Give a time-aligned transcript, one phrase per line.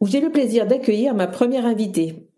[0.00, 2.28] où j'ai le plaisir d'accueillir ma première invitée.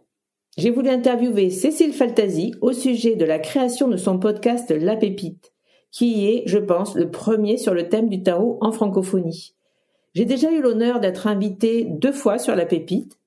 [0.56, 5.52] J'ai voulu interviewer Cécile Faltasi au sujet de la création de son podcast La Pépite,
[5.90, 9.54] qui est, je pense, le premier sur le thème du tarot en francophonie.
[10.14, 13.18] J'ai déjà eu l'honneur d'être invitée deux fois sur La Pépite,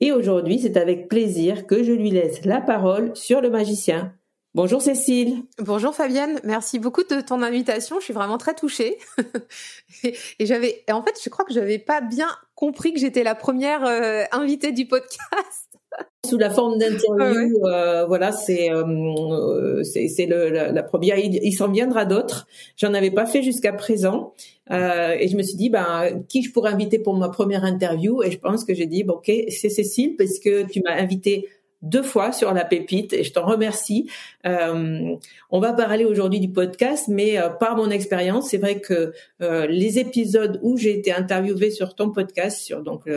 [0.00, 4.12] et aujourd'hui c'est avec plaisir que je lui laisse la parole sur le magicien.
[4.52, 5.44] Bonjour Cécile.
[5.60, 8.00] Bonjour Fabienne, merci beaucoup de ton invitation.
[8.00, 8.98] Je suis vraiment très touchée.
[10.02, 13.84] et, j'avais, en fait, je crois que j'avais pas bien compris que j'étais la première
[13.84, 15.68] euh, invitée du podcast.
[16.26, 21.16] Sous la forme d'interview, euh, voilà, c'est euh, c'est la, la, première.
[21.18, 22.48] Il, s'en viendra d'autres.
[22.76, 24.34] J'en avais pas fait jusqu'à présent,
[24.68, 28.22] et je me suis dit, ben, qui je pourrais inviter pour ma première interview?
[28.22, 31.48] Et je pense que j'ai dit, bon, ok, c'est Cécile parce que tu m'as invité
[31.82, 34.10] deux fois sur la pépite et je t'en remercie.
[34.46, 35.16] Euh,
[35.50, 39.66] on va parler aujourd'hui du podcast, mais euh, par mon expérience, c'est vrai que euh,
[39.66, 43.08] les épisodes où j'ai été interviewée sur ton podcast, sur donc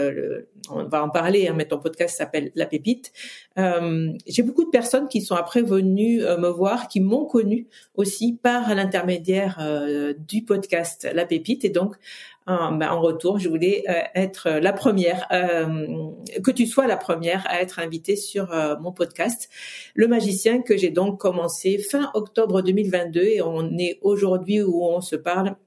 [0.70, 3.12] on va en parler, hein, mais ton podcast s'appelle La Pépite.
[3.58, 8.74] j'ai beaucoup de personnes qui sont après venues me voir, qui m'ont connue aussi par
[8.74, 9.60] l'intermédiaire
[10.18, 11.96] du podcast La Pépite, et donc
[12.48, 16.10] en, en retour, je voulais euh, être la première, euh,
[16.44, 19.50] que tu sois la première à être invitée sur euh, mon podcast,
[19.96, 25.02] Le Magicien, que j'ai donc commencé fin octobre 2022 et on est aujourd'hui où on
[25.02, 25.50] se parle.
[25.50, 25.63] euh,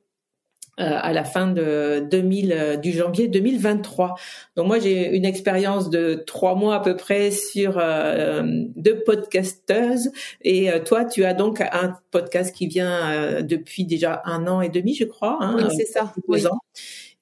[0.79, 4.15] à la fin de 2000 euh, du janvier 2023.
[4.57, 8.43] Donc moi j'ai une expérience de trois mois à peu près sur euh,
[8.77, 10.11] deux podcasteuses
[10.43, 14.95] et toi tu as donc un podcast qui vient depuis déjà un an et demi
[14.95, 15.39] je crois.
[15.41, 16.13] Hein, oui c'est ça.
[16.29, 16.59] Deux ans.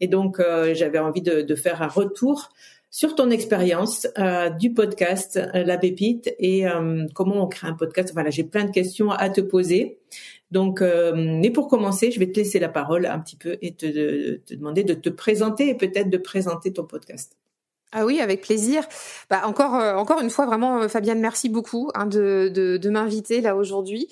[0.01, 0.41] Et donc
[0.73, 2.51] j'avais envie de, de, faire un retour
[2.91, 6.65] sur ton expérience euh, du podcast La Pépite et
[7.15, 8.11] comment on crée un podcast.
[8.13, 9.99] Voilà, j'ai plein de questions à te poser.
[10.55, 13.75] Donc, euh, mais pour commencer, je vais te laisser la parole un petit peu et
[13.75, 17.37] te, demander de te présenter et peut-être de présenter ton podcast.
[17.91, 18.85] Ah oui, avec plaisir.
[19.29, 23.41] Bah encore, euh, encore une fois, vraiment, euh, Fabienne, merci beaucoup hein, de, de, m'inviter
[23.41, 24.07] là aujourd'hui.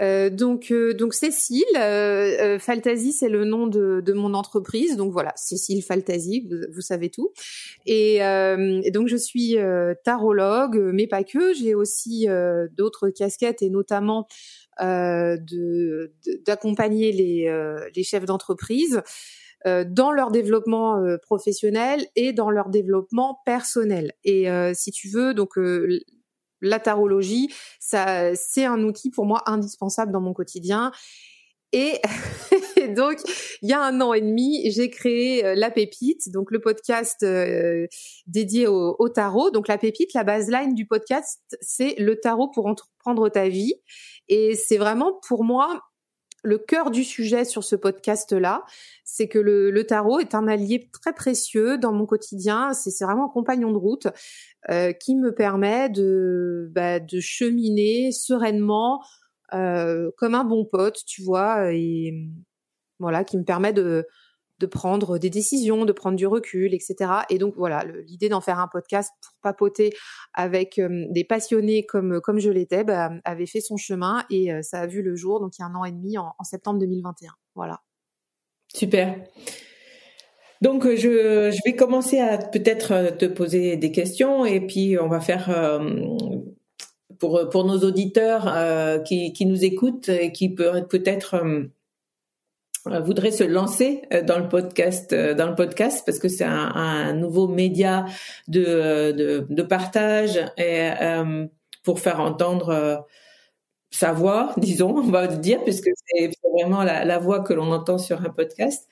[0.00, 4.96] Donc, donc Cécile euh, Faltasi, c'est le nom de, de, mon entreprise.
[4.96, 7.32] Donc voilà, Cécile Faltasi, vous, savez tout.
[7.86, 9.56] Et, et, donc je suis
[10.04, 11.54] tarologue, mais pas que.
[11.54, 12.26] J'ai aussi
[12.76, 14.26] d'autres casquettes et notamment
[14.80, 16.12] euh, de
[16.46, 19.02] d'accompagner les, euh, les chefs d'entreprise
[19.66, 24.12] euh, dans leur développement professionnel et dans leur développement personnel.
[24.24, 25.58] Et si tu veux, donc
[26.64, 30.92] la tarologie, ça, c'est un outil pour moi indispensable dans mon quotidien.
[31.74, 32.00] Et,
[32.94, 33.16] donc,
[33.62, 37.24] il y a un an et demi, j'ai créé euh, La Pépite, donc le podcast
[37.24, 37.88] euh,
[38.28, 39.50] dédié au, au, tarot.
[39.50, 43.74] Donc La Pépite, la baseline du podcast, c'est le tarot pour entreprendre ta vie.
[44.28, 45.82] Et c'est vraiment pour moi
[46.44, 48.64] le cœur du sujet sur ce podcast-là,
[49.02, 52.72] c'est que le, tarot est un allié très précieux dans mon quotidien.
[52.72, 54.06] C'est vraiment un compagnon de route
[54.70, 59.02] euh, qui me permet de, bah, cheminer sereinement
[59.54, 62.14] euh, comme un bon pote, tu vois, et
[62.98, 64.06] voilà, qui me permet de,
[64.58, 67.10] de prendre des décisions, de prendre du recul, etc.
[67.30, 69.92] Et donc voilà, l'idée d'en faire un podcast pour papoter
[70.32, 74.62] avec euh, des passionnés comme comme je l'étais bah, avait fait son chemin et euh,
[74.62, 76.78] ça a vu le jour donc il y a un an et demi en, septembre
[76.78, 77.32] 2021.
[77.54, 77.80] Voilà.
[78.72, 79.16] Super.
[80.60, 85.20] Donc je, je vais commencer à peut-être te poser des questions et puis on va
[85.20, 85.50] faire
[87.18, 91.68] pour pour nos auditeurs qui, qui nous écoutent et qui peuvent peut-être
[92.86, 96.44] euh, voudrait se lancer euh, dans le podcast, euh, dans le podcast parce que c'est
[96.44, 98.04] un, nouveau média
[98.46, 100.90] de, de, de partage et
[101.82, 103.06] pour faire entendre
[103.90, 108.20] sa voix, disons, on va dire, puisque c'est vraiment la, voix que l'on entend sur
[108.20, 108.88] un podcast.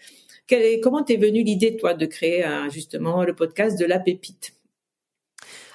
[0.82, 4.54] Comment t'es venue l'idée, toi, de créer justement le podcast de la pépite?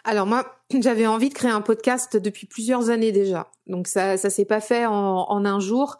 [0.03, 3.51] Alors moi, j'avais envie de créer un podcast depuis plusieurs années déjà.
[3.67, 5.97] Donc ça, ça s'est pas fait en un jour.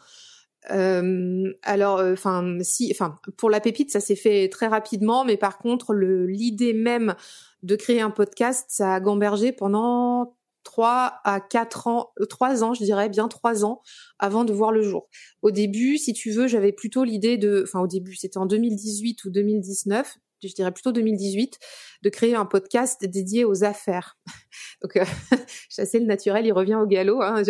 [0.72, 5.38] Euh, alors, euh, enfin, si, enfin, pour la pépite, ça s'est fait très rapidement, mais
[5.38, 7.16] par contre, l'idée même
[7.64, 12.74] de créer un podcast, ça a gambergé pendant trois à quatre ans, euh, trois ans,
[12.74, 13.82] je dirais bien trois ans
[14.20, 15.08] avant de voir le jour.
[15.42, 19.24] Au début, si tu veux, j'avais plutôt l'idée de, enfin, au début, c'était en 2018
[19.26, 21.58] ou 2019, je dirais plutôt 2018,
[22.04, 24.18] de créer un podcast dédié aux affaires.
[24.82, 25.00] Donc,
[25.70, 27.22] chasser le naturel, il revient au galop.
[27.22, 27.42] Hein.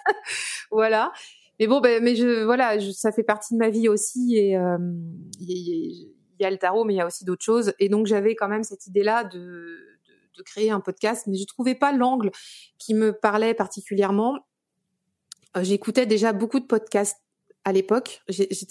[0.70, 1.12] voilà
[1.58, 4.76] mais bon, ben, mais je, voilà, ça fait partie de ma vie aussi et euh,
[5.40, 7.72] il y, a le tarot, mais il y a aussi d'autres choses.
[7.78, 11.46] Et donc j'avais quand même cette idée-là de, de, de, créer un podcast, mais je
[11.46, 12.30] trouvais pas l'angle
[12.78, 14.38] qui me parlait particulièrement.
[15.56, 17.25] Euh, j'écoutais déjà beaucoup de podcasts
[17.66, 18.22] à l'époque.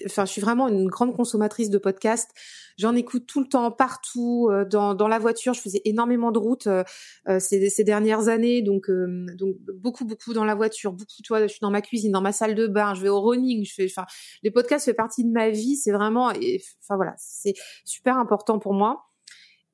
[0.06, 2.32] Enfin, je suis vraiment une grande consommatrice de podcasts.
[2.78, 5.54] J'en écoute tout le temps, partout, euh, dans, dans la voiture.
[5.54, 6.84] Je faisais énormément de routes euh,
[7.28, 11.22] euh, ces, ces, dernières années, donc donc beaucoup beaucoup dans la voiture, beaucoup.
[11.22, 13.20] Tu vois, je suis dans ma cuisine, dans ma salle de bain, je vais au
[13.20, 13.66] running.
[13.66, 14.06] Je fais, enfin,
[14.44, 15.76] les podcasts font partie de ma vie.
[15.76, 17.54] C'est vraiment, enfin voilà, c'est
[17.84, 19.08] super important pour moi.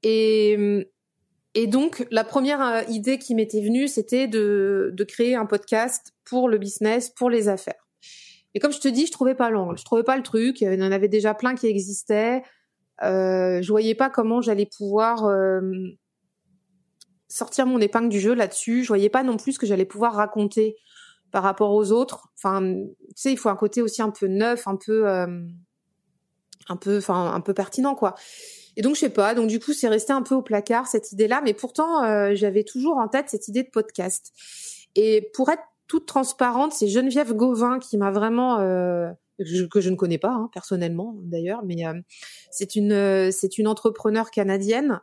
[0.01, 0.87] Et
[1.53, 6.47] et donc, la première idée qui m'était venue, c'était de, de créer un podcast pour
[6.47, 7.80] le business, pour les affaires.
[8.53, 10.61] Et comme je te dis, je trouvais pas l'angle, je trouvais pas le truc.
[10.61, 12.43] Il y en avait déjà plein qui existaient.
[13.03, 15.61] Euh, je voyais pas comment j'allais pouvoir euh,
[17.27, 18.83] sortir mon épingle du jeu là-dessus.
[18.83, 20.75] Je voyais pas non plus ce que j'allais pouvoir raconter
[21.31, 22.29] par rapport aux autres.
[22.37, 25.41] Enfin, tu sais, il faut un côté aussi un peu neuf, un peu, euh,
[26.69, 28.15] un peu, enfin, un peu pertinent, quoi.
[28.77, 29.33] Et donc je sais pas.
[29.33, 32.63] Donc du coup, c'est resté un peu au placard cette idée-là, mais pourtant euh, j'avais
[32.63, 34.31] toujours en tête cette idée de podcast.
[34.95, 39.11] Et pour être toute transparente, c'est Geneviève Gauvin qui m'a vraiment euh,
[39.69, 41.99] que je ne connais pas hein, personnellement d'ailleurs, mais euh,
[42.49, 45.01] c'est une euh, c'est une entrepreneure canadienne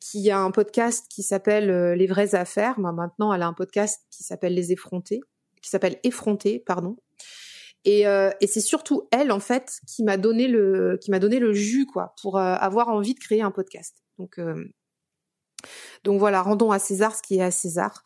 [0.00, 2.80] qui a un podcast qui s'appelle Les vraies affaires.
[2.80, 5.20] Bah, maintenant, elle a un podcast qui s'appelle Les effrontés,
[5.60, 6.96] qui s'appelle Effrontés, pardon.
[7.84, 8.04] Et,
[8.40, 11.86] et c'est surtout elle en fait qui m'a donné le qui m'a donné le jus
[11.86, 14.02] quoi pour avoir envie de créer un podcast.
[14.18, 14.40] Donc
[16.04, 18.04] donc voilà, rendons à César ce qui est à César.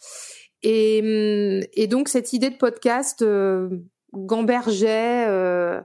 [0.63, 3.69] Et, hum, et donc cette idée de podcast euh,
[4.13, 5.27] gambergeait.
[5.29, 5.81] Euh,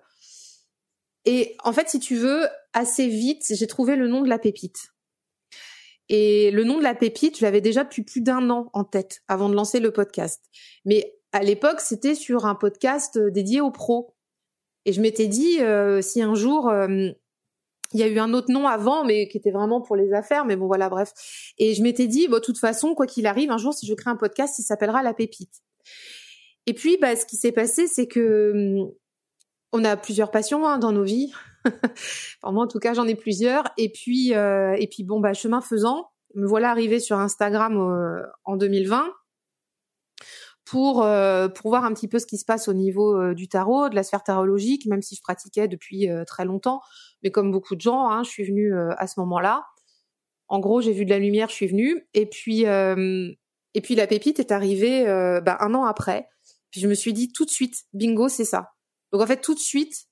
[1.26, 4.92] et en fait, si tu veux, assez vite, j'ai trouvé le nom de la pépite.
[6.10, 9.24] Et le nom de la pépite, je l'avais déjà depuis plus d'un an en tête
[9.28, 10.44] avant de lancer le podcast.
[10.86, 14.16] Mais à l'époque, c'était sur un podcast euh, dédié aux pros.
[14.86, 17.10] Et je m'étais dit, euh, si un jour, euh,
[17.94, 20.46] il y a eu un autre nom avant, mais qui était vraiment pour les affaires.
[20.46, 21.12] Mais bon, voilà, bref.
[21.58, 24.10] Et je m'étais dit, de toute façon, quoi qu'il arrive, un jour, si je crée
[24.10, 25.62] un podcast, il s'appellera La Pépite.
[26.66, 28.52] Et puis, bah, ce qui s'est passé, c'est que
[28.82, 28.92] hum,
[29.72, 31.32] on a plusieurs passions hein, dans nos vies.
[31.66, 33.66] enfin, moi, en tout cas, j'en ai plusieurs.
[33.78, 38.22] Et puis, euh, et puis, bon, bah, chemin faisant, me voilà arrivée sur Instagram euh,
[38.44, 39.12] en 2020
[40.66, 43.90] pour euh, pour voir un petit peu ce qui se passe au niveau du tarot,
[43.90, 46.82] de la sphère tarologique, même si je pratiquais depuis très longtemps,
[47.26, 49.66] mais comme beaucoup de gens, hein, je suis venue à ce moment-là.
[50.48, 54.08] En gros, j'ai vu de la lumière, je suis venue, et puis et puis la
[54.08, 55.04] pépite est arrivée
[55.44, 56.30] bah, un an après.
[56.70, 58.74] Puis je me suis dit tout de suite, bingo, c'est ça.
[59.12, 60.05] Donc en fait, tout de suite,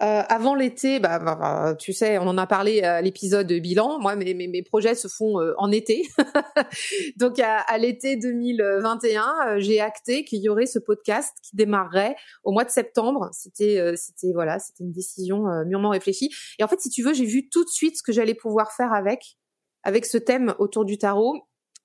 [0.00, 3.98] euh, avant l'été, bah, bah, bah, tu sais, on en a parlé à l'épisode bilan.
[3.98, 6.08] Moi, mes, mes, mes, projets se font euh, en été.
[7.16, 12.14] Donc, à, à l'été 2021, euh, j'ai acté qu'il y aurait ce podcast qui démarrerait
[12.44, 13.28] au mois de septembre.
[13.32, 16.30] C'était, euh, c'était voilà, c'était une décision mûrement réfléchie.
[16.60, 18.70] Et en fait, si tu veux, j'ai vu tout de suite ce que j'allais pouvoir
[18.72, 19.36] faire avec,
[19.82, 21.40] avec ce thème autour du tarot.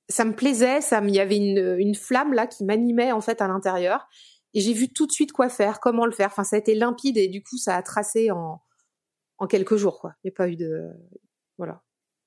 [0.10, 3.42] Ça me plaisait, ça, il y avait une, une flamme là qui m'animait en fait
[3.42, 4.08] à l'intérieur.
[4.54, 6.28] Et j'ai vu tout de suite quoi faire, comment le faire.
[6.28, 8.62] Enfin, ça a été limpide et du coup, ça a tracé en,
[9.38, 10.14] en quelques jours, quoi.
[10.24, 10.90] Il n'y a pas eu de,
[11.58, 11.82] voilà.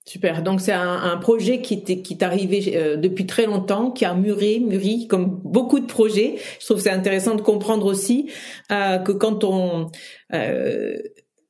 [0.08, 0.42] Super.
[0.44, 4.14] Donc c'est un, un, projet qui t'est qui arrivé euh, depuis très longtemps, qui a
[4.14, 6.36] mûri, mûri comme beaucoup de projets.
[6.60, 8.30] Je trouve c'est intéressant de comprendre aussi
[8.70, 9.90] euh, que quand on,
[10.32, 10.96] euh,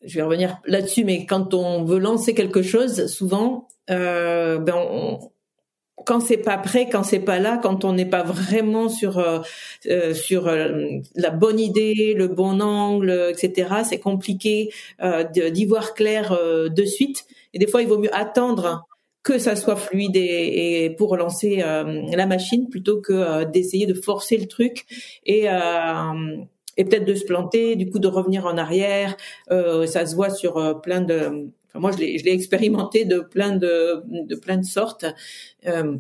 [0.03, 5.19] je vais revenir là-dessus, mais quand on veut lancer quelque chose, souvent, euh, ben on,
[6.05, 9.41] quand c'est pas prêt, quand c'est pas là, quand on n'est pas vraiment sur euh,
[9.89, 13.83] euh sur euh, la bonne idée, le bon angle, etc.
[13.85, 14.73] C'est compliqué
[15.03, 17.25] euh, d'y voir clair euh, de suite.
[17.55, 18.87] Et des fois, il vaut mieux attendre
[19.23, 24.37] que ça soit fluide et, et pour lancer la machine plutôt que d'essayer de forcer
[24.37, 24.87] le truc
[25.25, 25.47] et
[26.77, 29.17] et peut-être de se planter, du coup de revenir en arrière.
[29.51, 34.57] ça se voit sur plein de moi, je l'ai, expérimenté de plein de, de plein
[34.57, 35.07] de sortes.
[35.67, 35.97] Euh,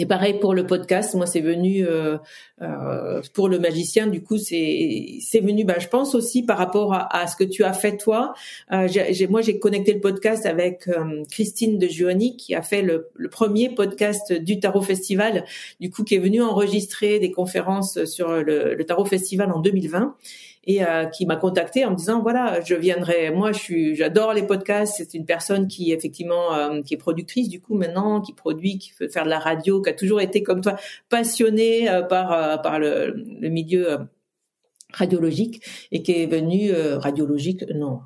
[0.00, 2.18] et pareil pour le podcast, moi c'est venu euh,
[2.62, 4.06] euh, pour le magicien.
[4.06, 7.64] Du coup, c'est c'est venu, bah, je pense aussi par rapport à, ce que tu
[7.64, 8.32] as fait toi.
[8.72, 8.86] Euh,
[9.28, 13.28] moi j'ai connecté le podcast avec euh, Christine de Giovanni qui a fait le, le,
[13.28, 15.44] premier podcast du Tarot Festival.
[15.80, 20.16] Du coup, qui est venu enregistrer des conférences sur le, le Tarot Festival en 2020
[20.64, 23.30] et euh, qui m'a contacté en me disant voilà je viendrai.
[23.30, 24.94] Moi je suis j'adore les podcasts.
[24.96, 28.92] C'est une personne qui effectivement euh, qui est productrice du coup maintenant qui produit qui
[29.00, 30.76] veut faire de la radio qui a toujours été comme toi
[31.08, 33.98] passionnée euh, par par le, le milieu
[34.92, 35.62] radiologique
[35.92, 38.00] et qui est venue radiologique non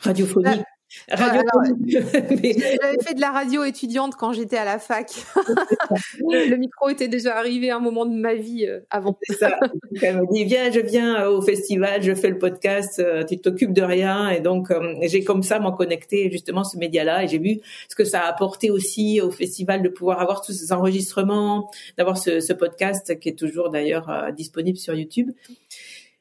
[0.00, 0.62] radiophonique
[1.10, 1.42] Radio.
[1.86, 5.10] J'avais fait de la radio étudiante quand j'étais à la fac.
[6.20, 9.18] le, micro était déjà arrivé à un moment de ma vie euh, avant.
[9.22, 9.58] C'est ça.
[10.02, 13.38] Elle me dit viens, je viens euh, au festival, je fais le podcast, euh, tu
[13.38, 14.72] t'occupes de rien et donc
[15.02, 18.28] j'ai comme ça m'en connecté justement ce média-là et j'ai vu ce que ça a
[18.28, 23.28] apporté aussi au festival de pouvoir avoir tous ces enregistrements, d'avoir ce, ce, podcast qui
[23.28, 25.30] est toujours d'ailleurs disponible sur YouTube.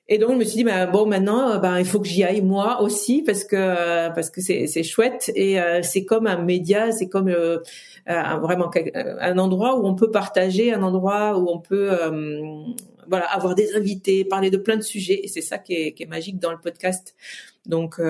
[0.09, 2.41] Et donc je me suis dit bah, bon maintenant ben il faut que j'y aille
[2.41, 6.41] moi aussi parce que euh, parce que c'est c'est chouette et euh, c'est comme un
[6.41, 7.59] média, c'est comme euh,
[8.05, 11.97] vraiment un endroit où on peut partager, un endroit où on peut
[13.07, 16.03] voilà avoir des invités, parler de plein de sujets et c'est ça qui est, qui
[16.03, 17.15] est magique dans le podcast.
[17.65, 18.01] Donc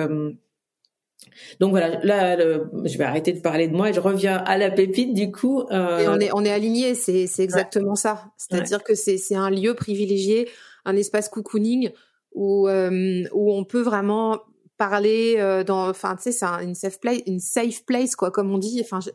[1.60, 4.70] donc voilà, là, je vais arrêter de parler de moi et je reviens à la
[4.70, 5.64] pépite du coup.
[5.70, 5.98] Euh...
[5.98, 8.24] Et on est on est aligné, c'est c'est exactement ça.
[8.36, 10.48] C'est-à-dire que c'est c'est un lieu privilégié
[10.84, 11.90] un espace cocooning
[12.32, 14.40] où euh, où on peut vraiment
[14.76, 18.52] parler euh, dans enfin tu sais c'est une safe place une safe place quoi comme
[18.52, 18.80] on dit.
[18.80, 19.10] Enfin je,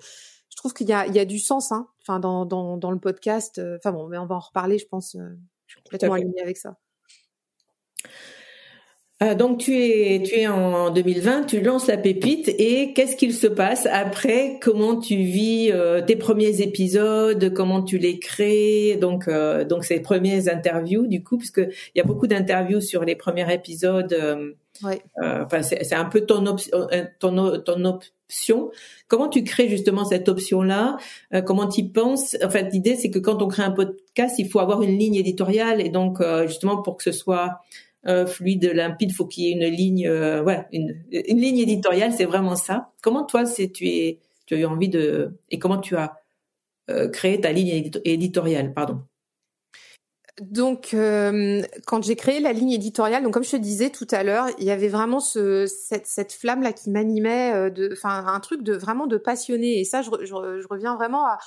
[0.50, 1.88] je trouve qu'il y a il y a du sens hein.
[2.02, 4.88] Enfin dans dans dans le podcast euh, enfin bon mais on va en reparler je
[4.88, 6.78] pense je suis complètement alignée avec ça
[9.22, 13.34] euh, donc tu es tu es en 2020, tu lances la pépite et qu'est-ce qu'il
[13.34, 14.58] se passe après?
[14.62, 17.54] Comment tu vis euh, tes premiers épisodes?
[17.54, 18.98] Comment tu les crées?
[19.02, 22.80] Donc euh, donc ces premières interviews du coup parce que il y a beaucoup d'interviews
[22.80, 24.16] sur les premiers épisodes.
[24.82, 25.02] Ouais.
[25.22, 26.88] Enfin c'est un peu ton, option
[27.20, 28.72] ton ton option.
[29.10, 30.96] Comment tu crées justement cette option là
[31.46, 32.38] Comment tu penses?
[32.42, 35.16] En fait l'idée c'est que quand on crée un podcast, il faut avoir une ligne
[35.16, 37.60] éditoriale et donc justement pour que ce soit
[38.08, 42.14] euh, fluide, limpide, faut qu'il y ait une ligne, euh, ouais, une, une, ligne éditoriale,
[42.14, 42.94] c'est vraiment ça.
[43.02, 43.86] Comment toi, c'est tu
[44.46, 46.18] tu as eu envie de, et comment tu as
[46.90, 49.02] euh, créé ta ligne éditoriale, pardon?
[50.40, 50.96] Donc,
[51.86, 54.64] quand j'ai créé la ligne éditoriale, donc comme je te disais tout à l'heure, il
[54.64, 59.18] y avait vraiment ce, cette, flamme là qui m'animait, enfin un truc de vraiment de
[59.18, 59.82] passionné.
[59.82, 61.38] Et ça, je, je, reviens vraiment à,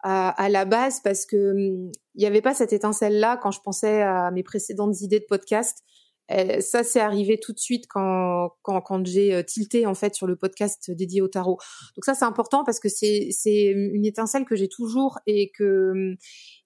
[0.00, 3.50] à, à, la base parce que hum, il n'y avait pas cette étincelle là quand
[3.50, 5.84] je pensais à mes précédentes idées de podcast.
[6.30, 10.14] Euh, ça, c'est arrivé tout de suite quand, quand, quand j'ai euh, tilté en fait
[10.14, 11.58] sur le podcast dédié au tarot.
[11.96, 13.30] Donc ça, c'est important parce que c'est
[13.66, 16.14] une étincelle que j'ai toujours et que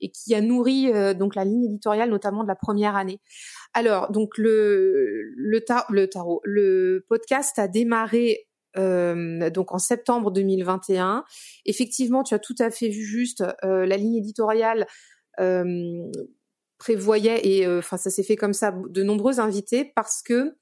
[0.01, 3.21] et qui a nourri euh, donc la ligne éditoriale notamment de la première année.
[3.75, 11.25] Alors donc le le, le tarot, le podcast a démarré euh, donc en septembre 2021.
[11.67, 14.87] Effectivement, tu as tout à fait vu juste euh, la ligne éditoriale
[15.41, 16.11] euh,
[16.83, 20.57] prévoyait et euh, enfin ça s'est fait comme ça de nombreux invités parce que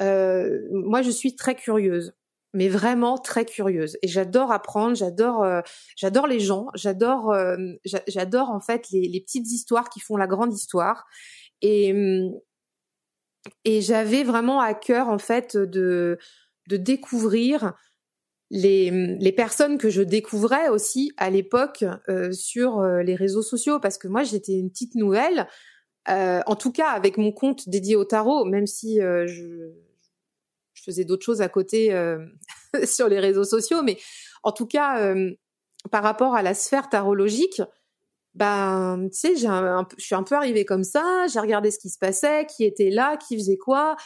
[0.00, 2.14] euh, moi je suis très curieuse
[2.54, 5.60] mais vraiment très curieuse et j'adore apprendre j'adore euh,
[5.96, 7.36] j'adore les gens j'adore
[8.06, 11.04] j'adore en fait les, les, petites histoires qui font la grande histoire
[11.60, 11.94] et
[13.66, 16.16] et j'avais vraiment à cœur en fait de
[16.68, 17.74] de découvrir
[18.50, 23.80] les, les personnes que je découvrais aussi à l'époque euh, sur euh, les réseaux sociaux.
[23.80, 25.48] Parce que moi j'étais une petite nouvelle
[26.08, 29.72] euh, en tout cas avec mon compte dédié au tarot même si je,
[30.84, 31.96] faisais d'autres choses à côté
[32.84, 33.82] sur les réseaux sociaux.
[33.82, 33.96] Mais
[34.42, 35.14] en tout cas
[35.90, 37.62] par rapport à la sphère tarologique
[38.34, 41.98] ben tu sais je suis un peu arrivée comme ça j'ai regardé ce qui se
[41.98, 43.96] passait qui était là qui faisait quoi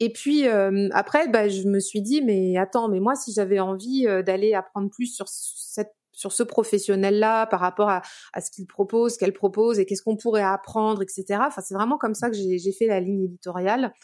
[0.00, 3.60] et puis euh, après, bah, je me suis dit, mais attends, mais moi, si j'avais
[3.60, 8.02] envie euh, d'aller apprendre plus sur cette sur ce professionnel-là par rapport à,
[8.34, 11.24] à ce qu'il propose, qu'elle propose et qu'est-ce qu'on pourrait apprendre, etc.
[11.46, 13.94] Enfin, c'est vraiment comme ça que j'ai fait la ligne éditoriale.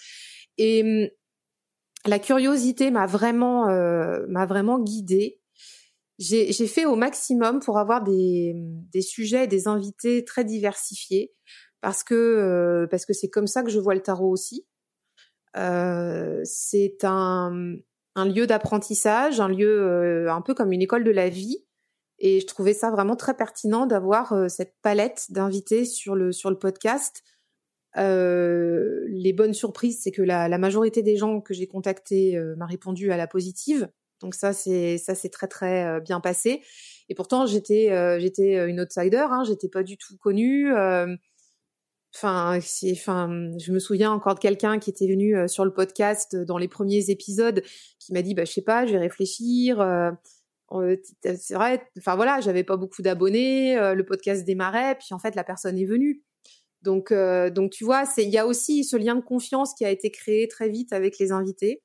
[0.56, 1.08] Et hum,
[2.06, 5.40] la curiosité m'a vraiment euh, m'a vraiment guidée.
[6.18, 8.54] J'ai fait au maximum pour avoir des,
[8.92, 11.34] des sujets, des invités très diversifiés,
[11.82, 14.66] parce que parce que c'est comme ça que je vois le tarot aussi.
[15.56, 17.52] Euh, c'est un,
[18.16, 21.64] lieu d'apprentissage, un lieu euh, un peu comme une école de la vie.
[22.18, 26.50] Et je trouvais ça vraiment très pertinent d'avoir euh, cette palette d'invités sur le sur
[26.50, 27.22] le podcast.
[27.98, 33.10] Les bonnes surprises, c'est que la, la, majorité des gens que j'ai contactés m'a répondu
[33.10, 33.88] à la positive.
[34.20, 36.62] Donc ça, c'est ça, c'est très très bien passé.
[37.08, 37.88] Et pourtant, j'étais
[38.20, 39.26] j'étais une outsider.
[39.30, 40.70] Hein, j'étais pas du tout connue.
[42.16, 42.58] Enfin,
[42.92, 46.46] enfin, je me souviens encore de quelqu'un qui était venu euh, sur le podcast euh,
[46.46, 47.62] dans les premiers épisodes,
[47.98, 49.82] qui m'a dit, bah, je sais pas, je vais réfléchir.
[49.82, 50.10] Euh,
[51.22, 51.86] c'est vrai.
[51.98, 55.84] Enfin voilà, j'avais pas beaucoup d'abonnés, le podcast démarrait, puis en fait la personne est
[55.84, 56.24] venue.
[56.82, 59.90] Donc, donc tu vois, c'est il y a aussi ce lien de confiance qui a
[59.90, 61.84] été créé très vite avec les invités.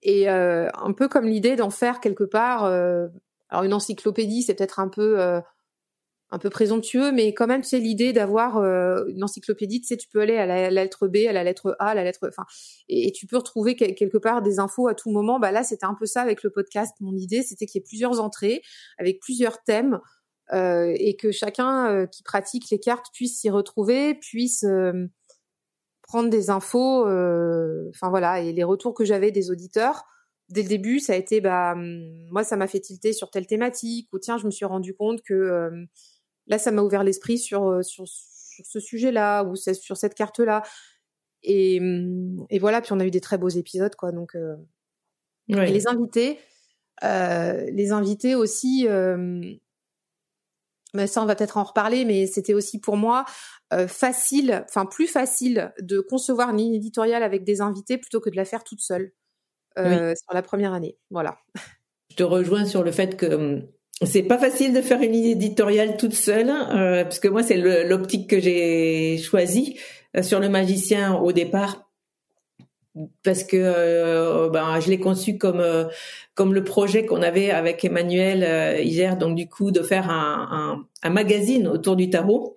[0.00, 2.64] Et un peu comme l'idée d'en faire quelque part.
[2.64, 5.42] alors une encyclopédie, c'est peut-être un peu
[6.30, 9.80] un peu présomptueux, mais quand même, c'est l'idée d'avoir euh, une encyclopédie.
[9.80, 12.04] Tu sais, tu peux aller à la, lettre B, à la lettre A, à la
[12.04, 12.44] lettre, enfin,
[12.88, 15.38] et, tu peux retrouver quelque part des infos à tout moment.
[15.40, 16.94] Bah là, c'était un peu ça avec le podcast.
[17.00, 18.62] Mon idée, c'était qu'il y ait plusieurs entrées
[18.98, 20.00] avec plusieurs thèmes
[20.52, 24.66] euh, et que chacun euh, qui pratique les cartes puisse s'y retrouver, puisse
[26.02, 27.06] prendre des infos.
[27.88, 30.04] Enfin voilà, et les retours que j'avais des auditeurs
[30.50, 33.46] dès le début, ça a été bah hum, moi ça m'a fait tilter sur telle
[33.46, 35.86] thématique ou tiens je me suis rendu compte que
[36.48, 40.62] là, ça m'a ouvert l'esprit sur, euh, sur, sur ce sujet-là ou sur cette carte-là.
[41.42, 44.12] Et, mm, et, voilà, puis on a eu des très beaux épisodes, quoi.
[44.12, 44.56] Donc, euh...
[45.48, 46.38] et les invités,
[47.04, 48.86] euh, les invités aussi.
[48.88, 49.40] Euh...
[50.94, 53.26] Mais ça, on va peut-être en reparler, mais c'était aussi pour moi
[53.74, 58.30] euh, facile, enfin plus facile de concevoir une ligne éditoriale avec des invités plutôt que
[58.30, 59.12] de la faire toute seule
[59.78, 60.96] euh, sur la première année.
[61.10, 61.38] Voilà.
[62.10, 63.68] Je te rejoins sur le fait que hum,
[64.02, 68.30] c'est pas facile de faire une ligne éditoriale toute seule, euh, parce moi c'est l'optique
[68.30, 69.78] que j'ai choisie
[70.16, 71.87] euh, sur le magicien au départ,
[73.22, 75.84] parce que euh, ben, je l'ai conçu comme euh,
[76.34, 80.86] comme le projet qu'on avait avec Emmanuel hier, donc du coup de faire un, un,
[81.02, 82.56] un magazine autour du tarot.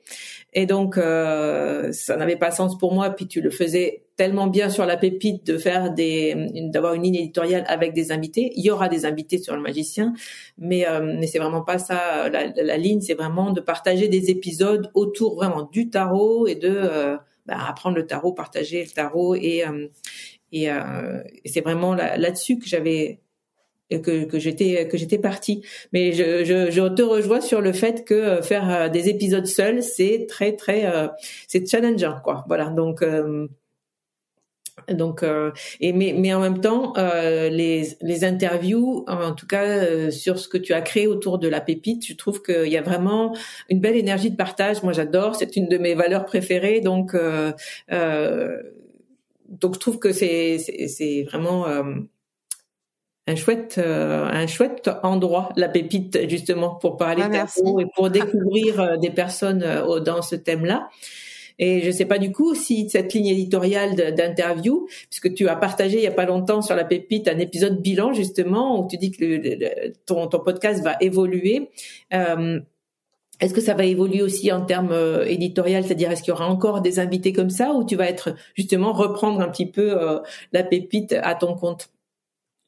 [0.54, 3.10] Et donc, euh, ça n'avait pas sens pour moi.
[3.12, 6.36] Puis tu le faisais tellement bien sur la pépite de faire des,
[6.73, 8.51] d'avoir une ligne éditoriale avec des invités.
[8.56, 10.13] Il y aura des invités sur le magicien,
[10.58, 12.30] mais euh, mais c'est vraiment pas ça.
[12.30, 16.69] La, la ligne, c'est vraiment de partager des épisodes autour vraiment du tarot et de
[16.69, 17.17] euh,
[17.52, 19.88] apprendre le tarot, partager le tarot et euh,
[20.54, 23.20] euh, c'est vraiment là-dessus que j'avais
[23.90, 25.66] que, j'étais que j'étais partie.
[25.94, 30.56] Mais je, te rejoins sur le fait que euh, faire des épisodes seuls, c'est très
[30.56, 31.08] très euh,
[31.48, 32.46] c'est challengeant quoi.
[32.48, 33.04] Voilà donc.
[34.90, 35.24] Donc
[35.80, 40.58] et mais mais en même temps les les interviews en tout cas sur ce que
[40.58, 43.36] tu as créé autour de la pépite je trouve qu'il y a vraiment
[43.70, 44.82] une belle énergie de partage.
[44.84, 45.36] Moi j'adore.
[45.36, 46.82] C'est une de mes valeurs préférées.
[46.82, 47.16] Donc
[47.90, 51.68] donc je trouve que c'est c'est vraiment
[53.28, 57.46] un chouette euh, un chouette endroit la pépite justement pour parler ah,
[57.80, 60.90] et pour découvrir euh, des personnes euh, dans ce thème-là.
[61.62, 65.97] Et je sais pas du coup si cette ligne éditoriale d'interview, puisque tu as partagé
[65.97, 69.12] il y a pas longtemps sur la pépite un épisode bilan justement où tu dis
[69.12, 71.69] que ton, podcast va évoluer.
[72.13, 72.60] Euh,
[73.39, 76.47] est-ce que ça va évoluer aussi en termes euh, éditorial, c'est-à-dire est-ce qu'il y aura
[76.47, 79.95] encore des invités comme ça ou tu vas être justement reprendre un petit peu
[80.52, 81.91] la pépite à ton compte?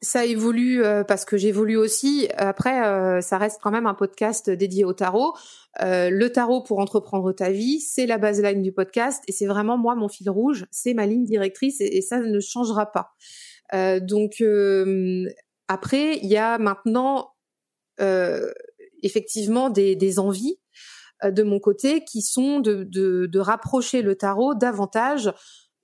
[0.04, 2.28] Ça évolue euh, parce que j'évolue aussi.
[2.36, 5.34] Après, euh, ça reste quand même un podcast dédié au tarot.
[5.82, 9.78] Euh, le tarot pour entreprendre ta vie, c'est la baseline du podcast et c'est vraiment
[9.78, 13.16] moi mon fil rouge, c'est ma ligne directrice et, ça ne changera pas.
[14.02, 14.44] donc
[15.68, 17.32] après, il y a maintenant
[19.02, 20.60] effectivement des, des, envies
[21.24, 25.32] de mon côté qui sont de, de, de rapprocher le tarot davantage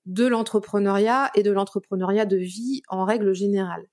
[0.09, 3.85] de l'entrepreneuriat et de l'entrepreneuriat de vie en règle générale.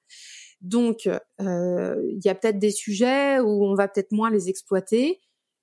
[0.63, 1.09] Donc,
[1.41, 5.21] euh, il y a peut-être des sujets où on va peut-être moins les exploiter.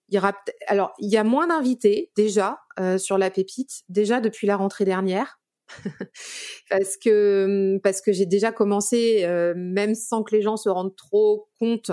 [0.09, 0.33] Il y aura
[0.67, 4.83] alors il y a moins d'invités déjà euh, sur la pépite déjà depuis la rentrée
[4.85, 5.39] dernière
[6.69, 10.95] parce que parce que j'ai déjà commencé euh, même sans que les gens se rendent
[10.95, 11.91] trop compte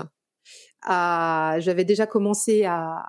[0.85, 3.01] j'avais déjà commencé à,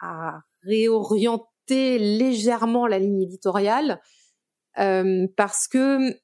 [0.00, 4.00] à réorienter légèrement la ligne éditoriale
[4.78, 6.14] euh, parce que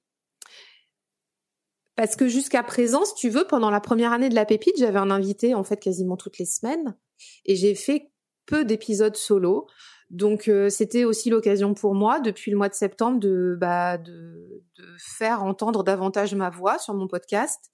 [1.97, 4.99] parce que jusqu'à présent, si tu veux, pendant la première année de la pépite, j'avais
[4.99, 6.97] un invité en fait quasiment toutes les semaines
[7.45, 8.11] et j'ai fait
[8.47, 9.67] peu d'épisodes solo.
[10.11, 14.61] Donc euh, c'était aussi l'occasion pour moi depuis le mois de septembre de, bah, de
[14.99, 17.71] faire entendre davantage ma voix sur mon podcast.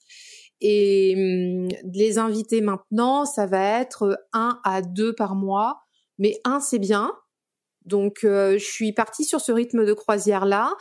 [0.61, 5.83] Et hum, les inviter maintenant, ça va être un à deux par mois,
[6.19, 7.13] mais un c'est bien.
[7.91, 10.75] Donc euh, je suis partie sur ce rythme de croisière là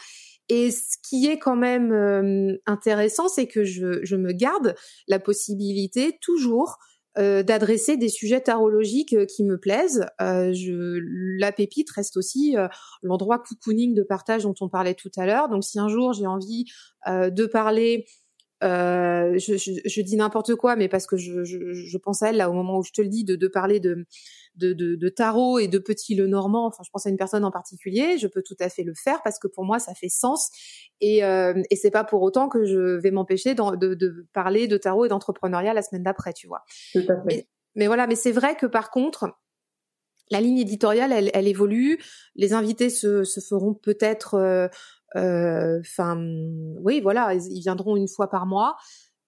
[0.47, 4.75] et ce qui est quand même euh, intéressant, c'est que je, me garde
[5.07, 6.77] la possibilité toujours
[7.17, 10.05] euh, d'adresser des sujets tarologiques qui me plaisent.
[10.19, 12.55] La pépite reste aussi
[13.03, 15.49] l'endroit cocooning de partage dont on parlait tout à l'heure.
[15.49, 16.65] Donc si un jour j'ai envie
[17.07, 18.05] de parler
[18.63, 22.37] euh, je, je, je, dis n'importe quoi, mais parce que je, je, pense à elle
[22.37, 24.05] là au moment où je te le dis, de, de parler de,
[24.55, 26.65] de, de, de, tarot et de petit le normand.
[26.65, 28.17] Enfin, je pense à une personne en particulier.
[28.17, 30.49] Je peux tout à fait le faire parce que pour moi ça fait sens
[30.99, 34.77] et euh, et c'est pas pour autant que je vais m'empêcher de, de, parler de
[34.77, 36.63] tarot et d'entrepreneuriat la semaine d'après, tu vois.
[36.91, 37.47] Tout à fait.
[37.75, 39.29] Mais, voilà, mais c'est vrai que par contre.
[40.31, 41.97] La ligne éditoriale, elle, elle évolue.
[42.35, 44.67] Les invités se, se feront peut-être euh,
[45.15, 46.21] enfin,
[46.81, 48.75] oui, voilà, ils viendront une fois par mois.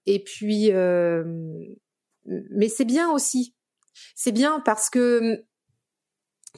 [0.06, 1.24] Et puis, euh,
[2.26, 3.56] mais c'est bien aussi.
[4.16, 5.44] C'est bien parce que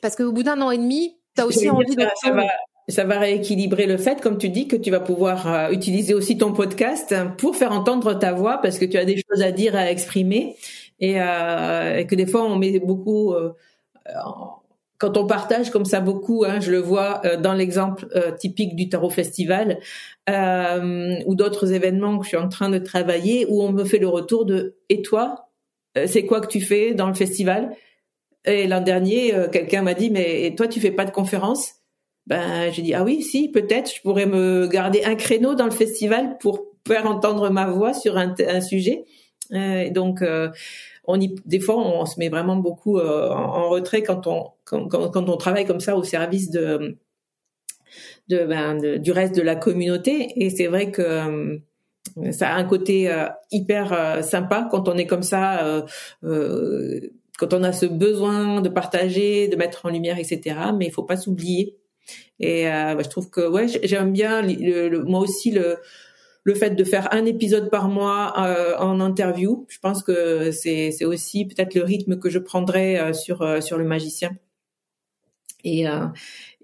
[0.02, 2.44] parce qu'au bout d'un an et demi, tu as aussi envie de ça va,
[2.88, 6.38] ça va rééquilibrer le fait, comme tu dis, que tu vas pouvoir euh, utiliser aussi
[6.38, 9.76] ton podcast pour faire entendre ta voix parce que tu as des choses à dire,
[9.76, 10.58] à exprimer
[11.00, 13.54] et, euh, et que des fois on met beaucoup euh,
[14.98, 18.76] quand on partage comme ça beaucoup, hein, je le vois euh, dans l'exemple euh, typique
[18.76, 19.80] du Tarot Festival
[20.30, 23.98] euh, ou d'autres événements que je suis en train de travailler, où on me fait
[23.98, 25.50] le retour de et toi,
[26.08, 27.76] c'est quoi que tu fais dans le festival?
[28.46, 31.74] Et l'an dernier, quelqu'un m'a dit mais et toi tu fais pas de conférence
[32.26, 35.72] Ben j'ai dit ah oui si peut-être je pourrais me garder un créneau dans le
[35.72, 39.06] festival pour faire entendre ma voix sur un, un sujet.
[39.92, 40.24] donc
[41.06, 44.88] on y, des fois, on se met vraiment beaucoup euh, en, retrait quand on quand,
[44.88, 46.98] quand, on travaille comme ça au service de,
[48.30, 50.32] de, ben, du reste de la communauté.
[50.38, 55.08] Et c'est vrai que euh, ça a un côté euh, hyper sympa quand on est
[55.08, 55.86] comme ça,
[56.22, 60.56] quand on a ce besoin de partager, de mettre en lumière, etc.
[60.78, 61.78] Mais il faut pas s'oublier.
[62.40, 65.78] Et je trouve que ouais, j'aime bien le, moi aussi le
[66.44, 71.06] le fait de faire un épisode par mois euh, en interview, je pense que c'est
[71.06, 74.32] aussi peut-être le rythme que je prendrai euh, sur euh, sur le magicien.
[75.64, 75.86] Et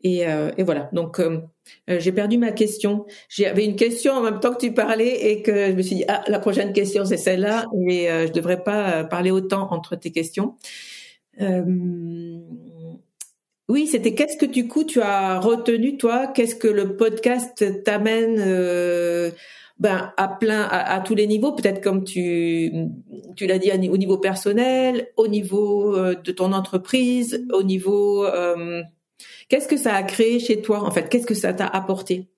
[0.04, 0.90] et, et voilà.
[0.92, 1.22] Donc
[1.88, 3.06] j'ai perdu ma question.
[3.30, 6.06] J'avais une question en même temps que tu parlais et que je me suis dit
[6.10, 10.58] ah la prochaine question c'est celle-là et je devrais pas parler autant entre tes questions.
[13.70, 16.28] Oui, c'était qu'est-ce que du coup tu as retenu toi?
[16.28, 18.38] Qu'est-ce que le podcast t'amène
[19.80, 22.72] ben à plein à, tous les niveaux peut-être comme tu
[23.36, 28.84] tu l'as dit au niveau personnel au niveau euh, de ton entreprise au niveau euh,
[29.48, 31.08] qu'est-ce que ça a créé chez toi en fait?
[31.10, 32.30] Qu'est-ce que ça t'a apporté?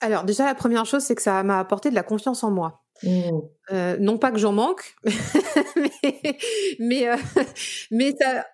[0.00, 2.84] Alors déjà la première chose c'est que ça m'a apporté de la confiance en moi.
[3.04, 3.30] Mmh.
[3.70, 4.96] euh, non pas que j'en manque
[5.76, 6.36] mais
[6.80, 7.06] mais,
[7.92, 8.44] mais ça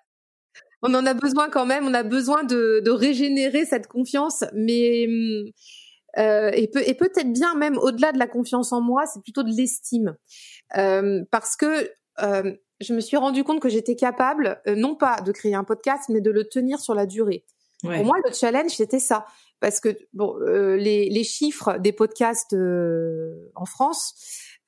[0.83, 5.07] on en a besoin quand même on a besoin de, de régénérer cette confiance mais
[5.09, 5.51] hum,
[6.19, 9.43] euh, et, peut, et peut-être bien même au-delà de la confiance en moi, c'est plutôt
[9.43, 10.17] de l'estime.
[10.77, 15.21] Euh, parce que euh, je me suis rendu compte que j'étais capable, euh, non pas
[15.21, 17.45] de créer un podcast, mais de le tenir sur la durée.
[17.83, 19.27] Pour moi, le challenge, c'était ça.
[19.61, 22.57] Parce que bon, euh, les, les, chiffres des podcasts
[23.55, 24.15] en France,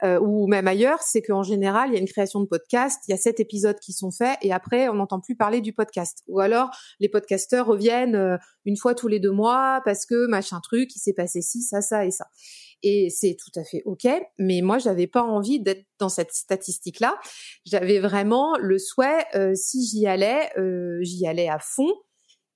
[0.04, 3.12] euh, ou même ailleurs, c'est qu'en général, il y a une création de podcast, il
[3.12, 6.22] y a sept épisodes qui sont faits et après, on n'entend plus parler du podcast.
[6.28, 6.68] Ou alors,
[7.00, 10.98] les podcasteurs reviennent euh, une fois tous les deux mois parce que machin truc, il
[10.98, 12.26] s'est passé ci, ça, ça et ça.
[12.82, 14.06] Et c'est tout à fait ok,
[14.38, 17.18] mais moi, j'avais pas envie d'être dans cette statistique-là.
[17.64, 20.50] J'avais vraiment le souhait, euh, si j'y allais,
[21.00, 21.90] j'y allais à fond.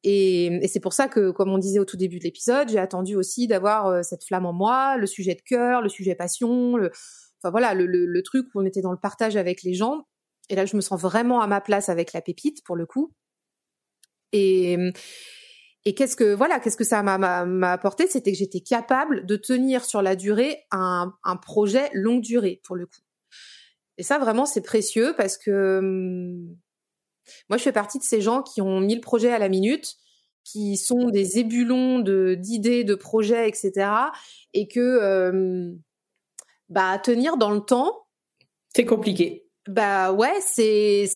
[0.03, 2.79] Et, et c'est pour ça que, comme on disait au tout début de l'épisode, j'ai
[2.79, 6.91] attendu aussi d'avoir cette flamme en moi, le sujet de cœur, le sujet passion, le,
[7.43, 10.07] enfin voilà, le, truc où on était dans le partage avec les gens.
[10.49, 13.13] Et là, je me sens vraiment à ma place avec la pépite pour le coup.
[14.33, 14.77] Et
[15.87, 19.85] Et qu'est-ce que voilà, qu'est-ce que ça m'a apporté, c'était que j'étais capable de tenir
[19.85, 23.01] sur la durée un, projet longue durée pour le coup.
[23.97, 26.57] Et ça vraiment c'est précieux parce que hum,
[27.49, 29.97] moi je fais partie de ces gens qui ont mis le projet à la minute,
[30.45, 33.91] qui sont des ébulons d'idées, de projets, etc.
[34.53, 35.81] Et que hum,
[36.71, 38.07] bah tenir dans le temps,
[38.75, 39.47] c'est compliqué.
[39.69, 41.11] Bah ouais, c'est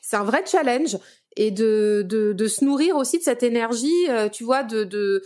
[0.00, 0.96] c'est un vrai challenge
[1.36, 5.22] et de, de, de se nourrir aussi de cette énergie, euh, tu vois, de, de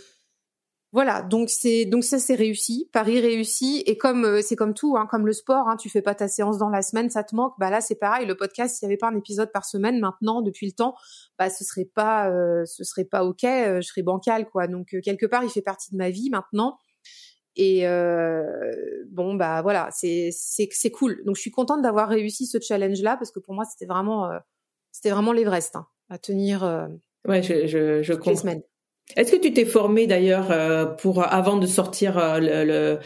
[0.92, 1.22] voilà.
[1.22, 5.06] Donc c'est donc ça c'est réussi, Paris réussi et comme euh, c'est comme tout, hein,
[5.10, 7.54] comme le sport, hein, tu fais pas ta séance dans la semaine, ça te manque.
[7.58, 10.42] Bah là c'est pareil, le podcast, s'il y avait pas un épisode par semaine maintenant
[10.42, 10.94] depuis le temps,
[11.38, 14.66] bah ce serait pas euh, ce serait pas ok, je serais bancal quoi.
[14.68, 16.78] Donc quelque part il fait partie de ma vie maintenant.
[17.56, 17.86] Et
[19.08, 21.22] bon bah voilà, c'est c'est cool.
[21.24, 24.30] Donc je suis contente d'avoir réussi ce challenge là parce que pour moi c'était vraiment
[24.94, 26.62] c'était vraiment l'Everest hein, à tenir.
[26.62, 26.86] Euh,
[27.26, 28.60] ouais, je, je, je comprends.
[29.16, 32.98] Est-ce que tu t'es formé d'ailleurs euh, pour avant de sortir euh, le, le,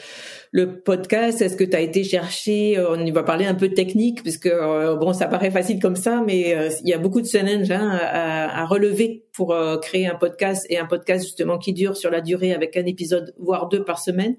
[0.52, 4.22] le podcast Est-ce que tu as été chercher On y va parler un peu technique
[4.22, 7.70] parce que bon, ça paraît facile comme ça, mais il y a beaucoup de challenges
[7.70, 12.10] hein, à, à, relever pour créer un podcast et un podcast justement qui dure sur
[12.10, 14.36] la durée avec un épisode voire deux par semaine.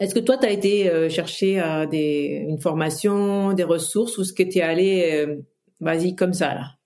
[0.00, 4.22] Est-ce que toi, tu as été euh, chercher euh, des, une formation, des ressources, ou
[4.22, 5.38] est-ce que tu es allé, euh,
[5.80, 6.77] vas-y, comme ça, là?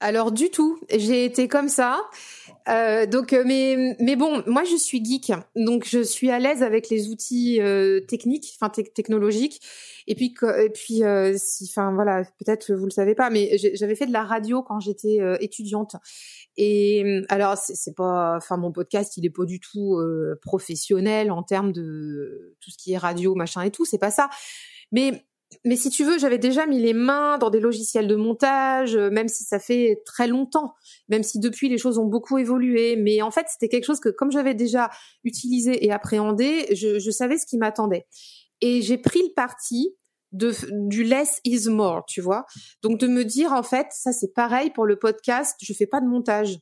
[0.00, 0.80] Alors, du tout.
[0.90, 2.00] J'ai été comme ça.
[2.68, 5.32] Euh, donc, mais, mais bon, moi, je suis geek.
[5.56, 7.60] Donc, je suis à l'aise avec les outils
[8.08, 9.60] techniques, enfin, technologiques.
[10.06, 11.02] Et puis, et puis
[11.36, 14.80] si, enfin, voilà, peut-être vous le savez pas, mais j'avais fait de la radio quand
[14.80, 15.96] j'étais étudiante.
[16.56, 21.30] Et mmh, alors c'est pas, enfin mon podcast il est pas du tout euh, professionnel
[21.30, 24.28] en termes de tout ce qui est radio machin et tout, c'est pas ça.
[24.92, 25.24] Mais
[25.64, 29.10] mais si tu veux, j'avais déjà mis les mains dans des logiciels de montage, euh,
[29.10, 30.74] même si ça fait très longtemps,
[31.08, 32.96] même si depuis les choses ont beaucoup évolué.
[32.96, 34.90] Mais en fait, c'était quelque chose que, comme j'avais déjà
[35.24, 38.06] utilisé et appréhendé, je, savais ce qui m'attendait.
[38.60, 39.94] Et j'ai pris le parti
[40.32, 42.46] du less is more, tu vois.
[42.82, 46.00] Donc de me dire en fait, ça c'est pareil pour le podcast, je fais pas
[46.00, 46.60] de montage.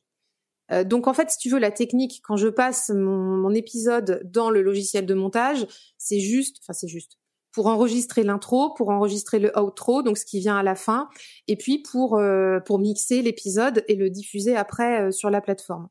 [0.71, 4.21] Euh, donc en fait, si tu veux la technique, quand je passe mon, mon épisode
[4.25, 5.67] dans le logiciel de montage,
[5.99, 7.18] c'est juste, enfin c'est juste
[7.51, 11.09] pour enregistrer l'intro, pour enregistrer le outro, donc ce qui vient à la fin,
[11.47, 15.87] et puis pour euh, pour mixer l'épisode et le diffuser après euh, sur la plateforme.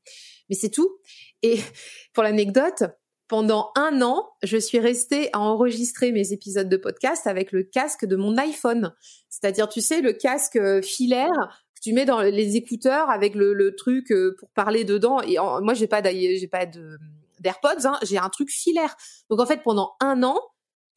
[0.48, 0.98] Mais c'est tout.
[1.42, 1.60] Et
[2.12, 2.84] pour l'anecdote,
[3.28, 8.06] pendant un an, je suis restée à enregistrer mes épisodes de podcast avec le casque
[8.06, 8.94] de mon iPhone.
[9.28, 13.76] C'est-à-dire, tu sais, le casque euh, filaire que tu mets dans les écouteurs avec le,
[13.76, 15.20] truc euh, pour parler dedans.
[15.20, 16.64] Et moi, j'ai pas j'ai pas
[17.38, 18.96] d'AirPods, hein, j'ai un truc filaire.
[19.28, 20.40] Donc en fait, pendant un an,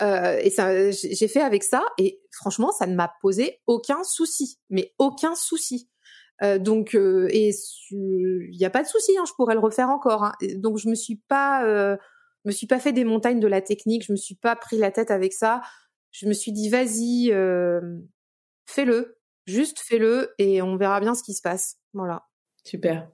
[0.02, 1.84] euh, et ça, j'ai fait avec ça.
[1.98, 5.90] Et franchement, ça ne m'a posé aucun souci, mais aucun souci.
[6.60, 7.52] donc et
[7.92, 10.24] il n'y a pas de souci, hein, je pourrais le refaire encore.
[10.24, 10.34] Hein.
[10.56, 11.98] Donc je me suis pas
[12.46, 14.92] me suis pas fait des montagnes de la technique, je me suis pas pris la
[14.92, 15.62] tête avec ça.
[16.12, 18.00] Je me suis dit vas-y, euh,
[18.66, 21.78] fais-le, juste fais-le et on verra bien ce qui se passe.
[21.94, 22.26] Voilà.
[22.64, 23.10] Super.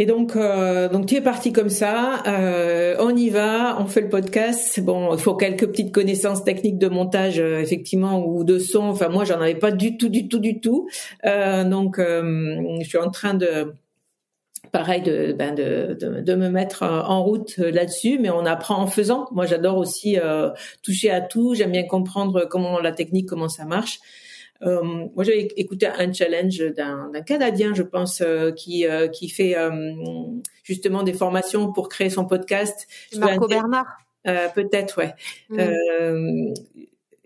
[0.00, 2.22] Et donc, euh, donc tu es parti comme ça.
[2.28, 4.78] Euh, on y va, on fait le podcast.
[4.80, 8.84] Bon, il faut quelques petites connaissances techniques de montage, euh, effectivement, ou de son.
[8.84, 10.88] Enfin, moi, j'en avais pas du tout, du tout, du tout.
[11.26, 13.72] Euh, donc, je suis en train de
[14.70, 18.86] pareil de, ben de, de, de, me mettre en route là-dessus, mais on apprend en
[18.86, 19.26] faisant.
[19.32, 20.50] Moi, j'adore aussi euh,
[20.82, 21.54] toucher à tout.
[21.54, 23.98] J'aime bien comprendre comment la technique, comment ça marche.
[24.62, 29.56] Euh, moi, j'avais écouté un challenge d'un Canadien, je pense, euh, qui euh, qui fait
[30.64, 32.86] justement des formations pour créer son podcast.
[33.16, 33.86] Marco Bernard.
[34.54, 35.14] Peut-être, ouais.
[35.50, 36.54] Mm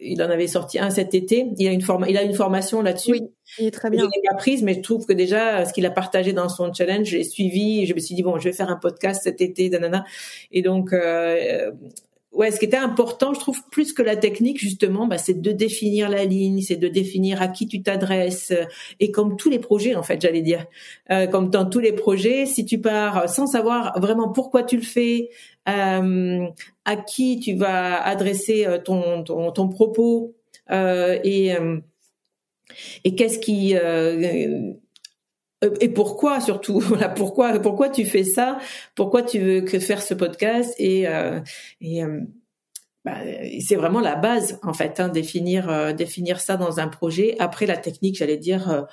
[0.04, 1.46] il en avait sorti un cet été.
[1.58, 3.12] Il a une forme, il a une formation là-dessus.
[3.12, 3.22] Oui,
[3.58, 4.00] il est très bien.
[4.00, 6.72] Je l'ai pas prise, mais je trouve que déjà ce qu'il a partagé dans son
[6.72, 7.82] challenge, j'ai suivi.
[7.82, 10.04] Et je me suis dit bon, je vais faire un podcast cet été, nanana.
[10.50, 10.92] Et donc,
[12.42, 15.52] ouais, ce qui était important, je trouve, plus que la technique justement, bah, c'est de
[15.52, 18.52] définir la ligne, c'est de définir à qui tu t'adresses.
[18.98, 20.66] Et comme tous les projets, en fait, j'allais dire,
[21.10, 24.82] euh, comme dans tous les projets, si tu pars sans savoir vraiment pourquoi tu le
[24.82, 25.30] fais,
[25.68, 26.46] euh,
[26.84, 30.34] à qui tu vas adresser euh, ton, ton, ton propos
[30.72, 31.78] euh, et, euh,
[33.04, 33.74] et qu'est-ce qui
[35.80, 38.58] et pourquoi surtout voilà pourquoi pourquoi tu fais ça?
[38.94, 40.74] Pourquoi tu veux que faire ce podcast?
[40.78, 41.06] Et
[41.80, 42.02] et
[43.04, 43.16] bah,
[43.60, 47.76] c'est vraiment la base en fait hein, définir définir ça dans un projet après la
[47.76, 48.86] technique j'allais dire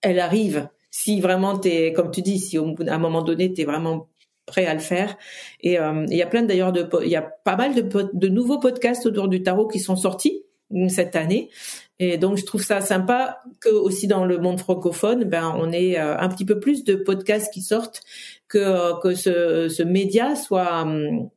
[0.00, 2.62] elle arrive si vraiment t'es comme tu dis si à
[2.94, 4.08] un moment donné t'es vraiment
[4.46, 5.16] prêt à le faire.
[5.60, 7.82] Et euh, il y a plein d'ailleurs de, il y a pas mal de,
[8.12, 10.44] de nouveaux podcasts autour du tarot qui sont sortis.
[10.88, 11.50] Cette année.
[11.98, 15.96] Et donc, je trouve ça sympa que aussi dans le monde francophone, ben, on ait
[15.96, 18.02] un petit peu plus de podcasts qui sortent,
[18.48, 21.30] que que ce, ce média soit hum,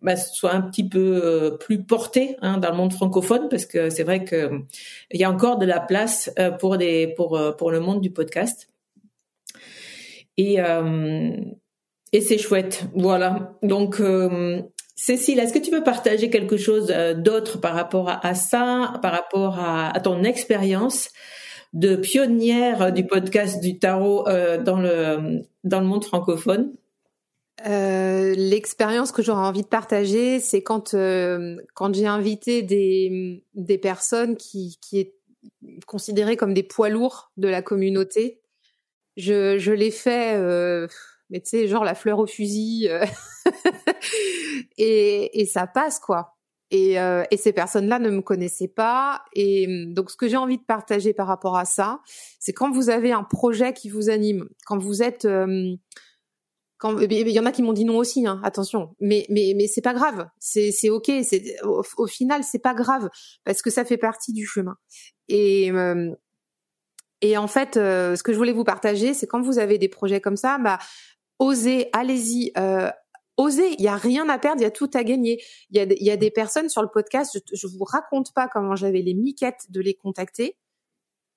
[0.00, 3.90] bah, soit un petit peu euh, plus porté hein, dans le monde francophone parce que
[3.90, 4.62] c'est vrai que
[5.10, 8.00] il y a encore de la place euh, pour des pour euh, pour le monde
[8.00, 8.68] du podcast.
[10.36, 10.58] Et
[12.12, 12.84] et c'est chouette.
[12.94, 13.58] Voilà.
[13.62, 14.00] Donc
[15.00, 19.56] Cécile, est-ce que tu veux partager quelque chose d'autre par rapport à, ça, par rapport
[19.60, 21.10] à, ton expérience
[21.72, 24.24] de pionnière du podcast du tarot
[24.64, 26.72] dans le dans le monde francophone?
[27.66, 33.78] Euh, l'expérience que j'aurais envie de partager, c'est quand euh, quand j'ai invité des des
[33.78, 35.14] personnes qui qui est
[35.86, 38.40] considérées comme des poids lourds de la communauté.
[39.16, 40.86] Je je l'ai fait, euh,
[41.30, 42.88] mais tu sais, genre la fleur au fusil,
[44.78, 46.34] et et ça passe quoi.
[46.70, 46.96] Et,
[47.30, 49.22] et ces personnes-là ne me connaissaient pas.
[49.32, 52.00] Et donc, ce que j'ai envie de partager par rapport à ça,
[52.38, 55.26] c'est quand vous avez un projet qui vous anime, quand vous êtes
[56.84, 58.94] il y en a qui m'ont dit non aussi, hein, attention.
[59.00, 61.10] Mais mais mais c'est pas grave, c'est c'est ok.
[61.22, 63.08] C'est au, final c'est pas grave
[63.44, 64.76] parce que ça fait partie du chemin.
[65.28, 66.14] Et euh,
[67.20, 69.88] et en fait, euh, ce que je voulais vous partager, c'est quand vous avez des
[69.88, 70.78] projets comme ça, bah
[71.38, 72.52] osez, allez-y.
[72.58, 72.90] Euh,
[73.36, 75.42] osez, il y a rien à perdre, il y a tout à gagner.
[75.70, 78.48] Il y a, y a des personnes sur le podcast, je, je vous raconte pas
[78.48, 80.56] comment j'avais les miquettes de les contacter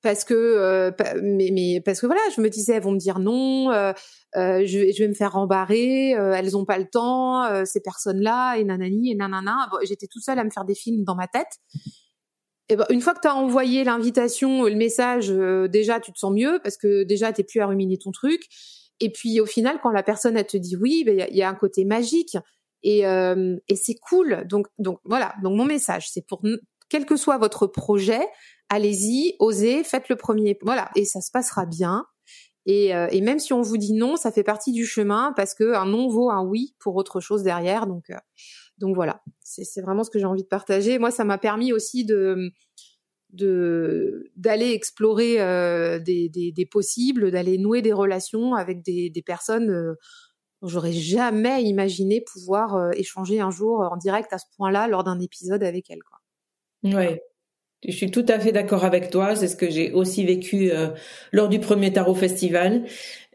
[0.02, 3.20] parce que euh, mais, mais parce que voilà je me disais elles vont me dire
[3.20, 3.94] non euh,
[4.36, 7.82] euh je, je, vais me faire rembarrer euh, elles ont pas le temps euh, ces
[7.82, 11.16] personnes là et nanani et nanana j'étais tout seule à me faire des films dans
[11.16, 11.60] ma tête
[12.70, 15.30] et ben une fois que tu as envoyé l'invitation le message
[15.70, 18.42] déjà tu te sens mieux parce que déjà t'es plus à ruminer ton truc
[19.02, 21.38] et puis au final quand la personne elle te dit oui ben, il ben, y,
[21.38, 22.38] y, a un côté magique
[22.84, 26.42] et, et c'est cool donc donc voilà donc mon message c'est pour
[26.90, 28.22] quel que soit votre projet
[28.72, 30.58] allez-y, osez, faites le premier.
[30.64, 32.06] Voilà, et ça se passera bien.
[32.66, 35.54] Et, euh, et, même si on vous dit non, ça fait partie du chemin parce
[35.54, 37.86] que un non vaut un oui pour autre chose derrière.
[37.86, 38.18] Donc, euh,
[38.78, 41.00] donc voilà, c'est vraiment ce que j'ai envie de partager.
[41.00, 42.52] Moi, ça m'a permis aussi de
[43.34, 49.22] de d'aller explorer euh, des, des, des, possibles, d'aller nouer des relations avec des, des
[49.22, 49.96] personnes euh,
[50.62, 55.20] dont j'aurais jamais imaginé pouvoir échanger un jour en direct à ce point-là lors d'un
[55.20, 56.04] épisode avec elles.
[56.04, 56.20] Quoi.
[57.00, 57.24] Ouais,
[57.88, 59.36] je suis tout à fait d'accord avec toi.
[59.36, 60.90] C'est ce que j'ai aussi vécu euh,
[61.32, 62.84] lors du premier tarot festival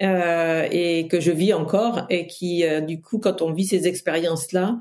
[0.03, 2.07] euh, et que je vis encore.
[2.11, 4.79] Et qui, euh, du coup, quand on vit ces expériences-là,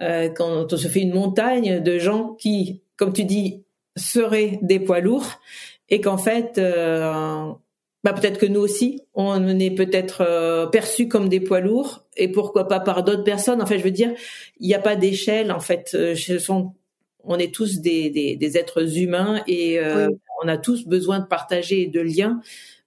[0.00, 3.63] euh, quand on se fait une montagne de gens qui, comme tu dis,
[3.96, 5.40] seraient des poids lourds
[5.88, 11.60] et qu'en fait, bah peut-être que nous aussi, on est peut-être perçus comme des poids
[11.60, 13.62] lourds et pourquoi pas par d'autres personnes.
[13.62, 14.12] En fait, je veux dire,
[14.60, 15.52] il n'y a pas d'échelle.
[15.52, 16.74] En fait, ce sont
[17.26, 20.08] on est tous des, des, des êtres humains et euh,
[20.42, 22.40] on a tous besoin de partager de liens.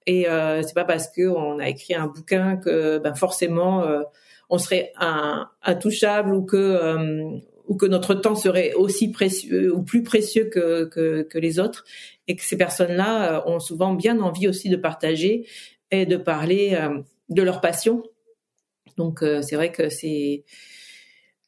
[0.05, 4.03] Et euh, c'est pas parce que on a écrit un bouquin que ben forcément euh,
[4.49, 7.37] on serait un, intouchable ou que euh,
[7.67, 11.86] ou que notre temps serait aussi précieux ou plus précieux que, que, que les autres
[12.27, 15.45] et que ces personnes-là ont souvent bien envie aussi de partager
[15.91, 16.77] et de parler
[17.30, 18.03] de leur passion.
[18.97, 20.43] Donc c'est vrai que c'est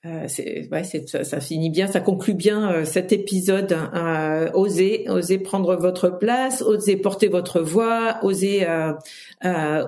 [0.06, 0.28] euh,
[0.72, 3.74] ouais, ça, ça, finit bien, ça conclut bien euh, cet épisode.
[3.74, 8.94] Euh, osez, osez prendre votre place, osez porter votre voix, osez euh,
[9.44, 9.86] euh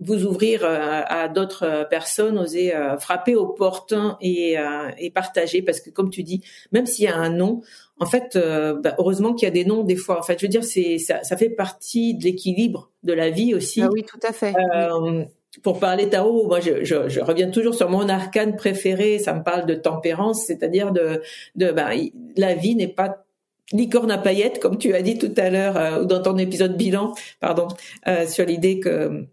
[0.00, 4.56] vous ouvrir à d'autres personnes, osez frapper aux portes et,
[4.98, 5.62] et, partager.
[5.62, 7.60] Parce que comme tu dis, même s'il y a un nom,
[7.98, 8.38] en fait,
[8.82, 10.18] bah, heureusement qu'il y a des noms des fois.
[10.18, 13.54] En fait, je veux dire, c'est ça, ça fait partie de l'équilibre de la vie
[13.54, 13.82] aussi.
[13.82, 14.54] Ah oui, tout à fait
[15.62, 19.18] pour parler tarot, moi je, je, je, reviens toujours sur mon arcane préféré.
[19.18, 21.22] Ça me parle de tempérance, c'est-à-dire de,
[21.56, 21.90] de ben,
[22.36, 23.24] la vie n'est pas
[23.72, 26.76] licorne à paillettes, comme tu as dit tout à l'heure euh, ou dans ton épisode
[26.76, 27.68] bilan, pardon,
[28.08, 29.26] euh, sur l'idée que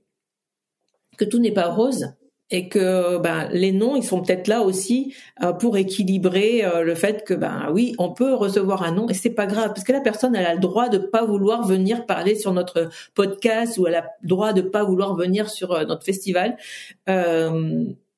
[1.17, 2.13] que tout n'est pas rose
[2.49, 6.95] et que ben les noms ils sont peut-être là aussi euh, pour équilibrer euh, le
[6.95, 9.91] fait que ben oui on peut recevoir un nom et c'est pas grave parce que
[9.91, 13.87] la personne elle a le droit de pas vouloir venir parler sur notre podcast ou
[13.87, 16.55] elle a le droit de pas vouloir venir sur euh, notre festival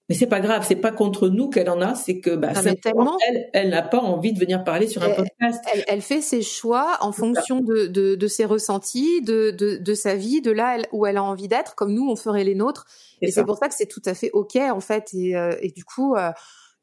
[0.10, 3.50] mais c'est pas grave, c'est pas contre nous qu'elle en a, c'est que bah, elle,
[3.54, 5.64] elle n'a pas envie de venir parler sur un podcast.
[5.72, 9.94] Elle, elle, fait ses choix en fonction de, de, de, ses ressentis, de, de, de
[9.94, 12.88] sa vie, de là où elle a envie d'être, comme nous on ferait les nôtres.
[13.22, 15.14] Et c'est pour ça que c'est tout à fait ok en fait.
[15.14, 16.32] Et, euh, et du coup, euh,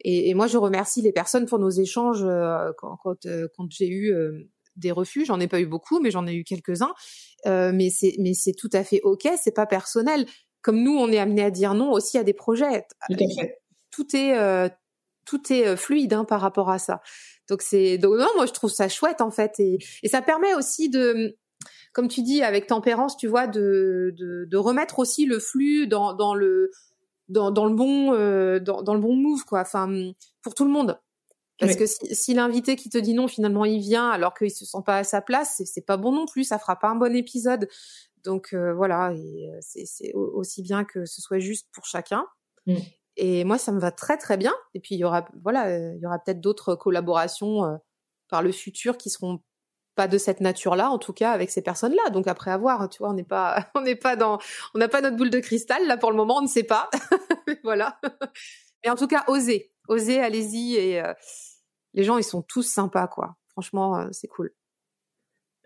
[0.03, 3.89] et, et, moi je remercie les personnes pour nos échanges euh, quand, quand, quand j'ai
[3.89, 4.14] eu
[4.77, 5.24] des refus.
[5.24, 6.95] J'en ai pas eu beaucoup, mais j'en ai eu quelques-uns.
[7.45, 9.29] mais c'est mais c'est tout à fait ok.
[9.43, 10.27] C'est pas personnel
[10.67, 12.85] comme nous, on est amené à dire non aussi à des projets.
[13.93, 14.69] Tout, est euh,
[15.25, 17.03] tout est euh, fluide hein, par rapport à ça.
[17.49, 20.55] Donc c'est donc non, moi je trouve ça chouette en fait et, et ça permet
[20.55, 21.37] aussi de
[21.93, 26.14] comme tu dis avec tempérance, tu vois, de, de, de remettre aussi le flux dans,
[26.14, 26.73] dans le
[27.29, 29.61] dans, dans le bon euh, dans, dans, le bon move quoi.
[29.61, 29.89] Enfin
[30.43, 30.99] pour tout le monde.
[31.61, 34.64] Parce que si, si l'invité qui te dit non, finalement il vient alors qu'il se
[34.64, 36.43] sent pas à sa place, c'est pas bon non plus.
[36.43, 37.69] Ça fera pas un bon épisode.
[38.27, 42.27] Donc euh, voilà, euh, c'est aussi bien que ce soit juste pour chacun.
[42.66, 42.77] Mm.
[43.16, 44.53] Et moi, ça me va très très bien.
[44.74, 47.79] Et puis il y aura voilà, il y aura peut-être d'autres collaborations
[48.29, 49.41] par le futur qui seront
[49.97, 52.11] pas de cette nature-là, en tout cas avec ces personnes-là.
[52.11, 54.39] Donc après avoir, tu vois, on n'est pas, on n'est pas dans,
[54.74, 56.91] on n'a pas notre boule de cristal là pour le moment, on ne sait pas.
[57.64, 57.99] voilà.
[58.85, 61.12] Mais en tout cas, osez, osez, allez-y et euh,
[61.95, 63.37] les gens ils sont tous sympas quoi.
[63.49, 64.53] Franchement, euh, c'est cool.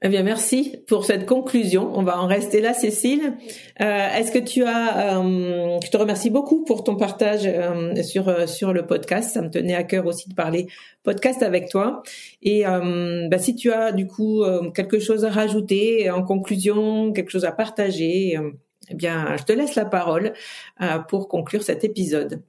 [0.03, 1.93] Eh bien, merci pour cette conclusion.
[1.95, 3.35] On va en rester là, Cécile.
[3.83, 8.29] Euh, Est-ce que tu as, euh, je te remercie beaucoup pour ton partage euh, sur
[8.29, 9.31] euh, sur le podcast.
[9.35, 10.69] Ça me tenait à cœur aussi de parler
[11.03, 12.03] podcast avec toi.
[12.43, 14.43] Et euh, bah, si tu as du coup
[14.75, 18.39] quelque chose à rajouter en conclusion, quelque chose à partager,
[18.89, 20.33] eh bien, je te laisse la parole
[21.09, 22.43] pour conclure cet épisode.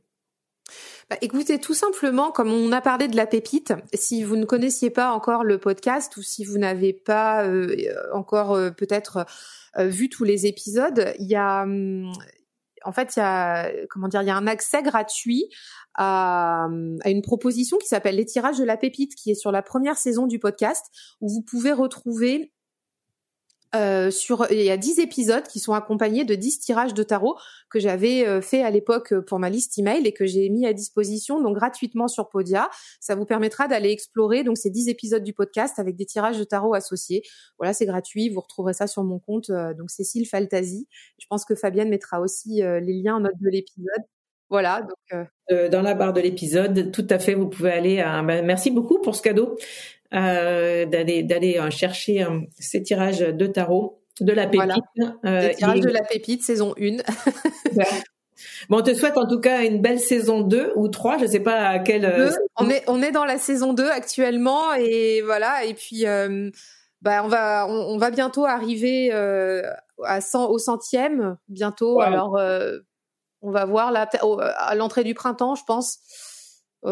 [1.12, 4.90] Bah, écoutez, tout simplement, comme on a parlé de la pépite, si vous ne connaissiez
[4.90, 7.76] pas encore le podcast ou si vous n'avez pas euh,
[8.14, 9.26] encore euh, peut-être
[9.78, 12.14] euh, vu tous les épisodes, il y a, hum,
[12.86, 15.50] en fait, il y a, comment dire, il y a un accès gratuit
[15.96, 16.70] à,
[17.02, 19.98] à une proposition qui s'appelle les tirages de la pépite, qui est sur la première
[19.98, 20.86] saison du podcast,
[21.20, 22.54] où vous pouvez retrouver
[23.74, 27.38] euh, sur il y a 10 épisodes qui sont accompagnés de 10 tirages de tarot
[27.70, 30.74] que j'avais euh, fait à l'époque pour ma liste email et que j'ai mis à
[30.74, 32.70] disposition donc gratuitement sur Podia.
[33.00, 36.44] Ça vous permettra d'aller explorer donc ces 10 épisodes du podcast avec des tirages de
[36.44, 37.24] tarot associés.
[37.60, 40.88] Voilà, c'est gratuit, vous retrouverez ça sur mon compte euh, donc Cécile Faltasi.
[41.18, 44.04] Je pense que Fabienne mettra aussi les liens en note de l'épisode.
[44.50, 48.46] Voilà, donc dans la barre de l'épisode, tout à fait, vous pouvez aller à ben,
[48.46, 49.58] merci beaucoup pour ce cadeau.
[50.14, 54.70] Euh, d'aller d'aller euh, chercher euh, ces tirages de tarot de la pépite.
[55.24, 55.54] Voilà.
[55.54, 56.98] Tirages de la pépite saison 1.
[58.70, 61.42] Bon, on te souhaite en tout cas une belle saison 2 ou 3, je sais
[61.42, 62.34] pas à quelle.
[62.58, 66.06] on est on est dans la saison 2 actuellement et voilà et puis
[67.04, 72.42] bah on va on, va bientôt arriver à 100 au centième bientôt alors
[73.44, 74.10] on va voir là
[74.58, 76.31] à l'entrée du printemps je pense euh,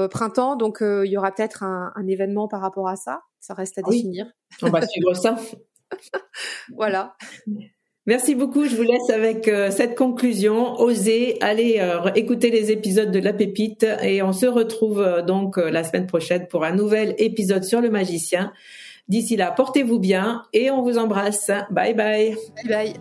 [0.08, 3.22] printemps, donc euh, il y aura peut-être un, un, événement par rapport à ça.
[3.40, 4.28] Ça reste à définir.
[4.62, 5.38] On va suivre ça.
[6.76, 7.16] voilà.
[8.06, 8.66] Merci beaucoup.
[8.66, 10.80] Je vous laisse avec euh, cette conclusion.
[10.80, 11.82] Osez, allez
[12.16, 16.66] écouter les épisodes de La Pépite et on se retrouve donc la semaine prochaine pour
[16.66, 18.52] un nouvel épisode sur le magicien.
[19.08, 21.50] D'ici là, portez-vous bien et on vous embrasse.
[21.72, 22.36] Bye bye.
[22.68, 22.94] Bye bye.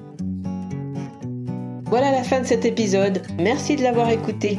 [1.87, 3.23] Voilà la fin de cet épisode.
[3.39, 4.59] Merci de l'avoir écouté.